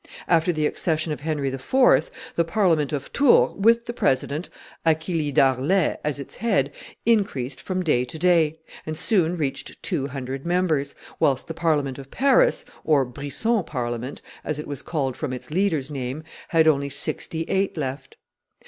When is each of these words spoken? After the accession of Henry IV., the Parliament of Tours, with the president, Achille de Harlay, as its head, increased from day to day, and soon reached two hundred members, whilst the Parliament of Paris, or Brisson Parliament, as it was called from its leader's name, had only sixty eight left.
After 0.27 0.51
the 0.51 0.65
accession 0.65 1.13
of 1.13 1.19
Henry 1.19 1.49
IV., 1.49 2.09
the 2.35 2.43
Parliament 2.43 2.91
of 2.91 3.13
Tours, 3.13 3.51
with 3.55 3.85
the 3.85 3.93
president, 3.93 4.49
Achille 4.83 5.31
de 5.31 5.39
Harlay, 5.53 5.95
as 6.03 6.19
its 6.19 6.37
head, 6.37 6.71
increased 7.05 7.61
from 7.61 7.83
day 7.83 8.03
to 8.05 8.17
day, 8.17 8.57
and 8.87 8.97
soon 8.97 9.37
reached 9.37 9.83
two 9.83 10.07
hundred 10.07 10.43
members, 10.43 10.95
whilst 11.19 11.45
the 11.45 11.53
Parliament 11.53 11.99
of 11.99 12.09
Paris, 12.09 12.65
or 12.83 13.05
Brisson 13.05 13.63
Parliament, 13.63 14.23
as 14.43 14.57
it 14.57 14.65
was 14.65 14.81
called 14.81 15.15
from 15.15 15.31
its 15.31 15.51
leader's 15.51 15.91
name, 15.91 16.23
had 16.47 16.67
only 16.67 16.89
sixty 16.89 17.43
eight 17.43 17.77
left. 17.77 18.17